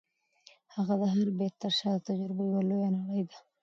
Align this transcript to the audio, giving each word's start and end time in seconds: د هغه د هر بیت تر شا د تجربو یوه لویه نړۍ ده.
د 0.67 0.67
هغه 0.75 0.93
د 1.01 1.03
هر 1.13 1.27
بیت 1.37 1.53
تر 1.61 1.71
شا 1.79 1.89
د 1.97 2.01
تجربو 2.07 2.43
یوه 2.51 2.63
لویه 2.69 2.89
نړۍ 2.97 3.21
ده. 3.29 3.37